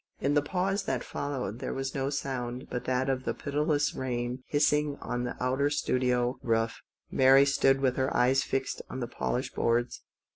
In 0.19 0.33
the 0.33 0.41
pause 0.41 0.85
that 0.85 1.03
followed 1.03 1.59
there 1.59 1.75
was 1.75 1.93
no 1.93 2.09
sound 2.09 2.65
but 2.71 2.85
that 2.85 3.07
of 3.07 3.23
the 3.23 3.35
pitiless 3.35 3.93
rain 3.93 4.41
hissing 4.47 4.97
on 4.99 5.25
the 5.25 5.35
outer 5.39 5.69
studio 5.69 6.39
roof. 6.41 6.81
Mary 7.11 7.45
stood 7.45 7.81
with 7.81 7.97
her 7.97 8.11
eyes 8.11 8.41
fixed 8.41 8.81
on 8.89 8.99
the 8.99 9.05
polished 9.07 9.53
boards. 9.53 10.01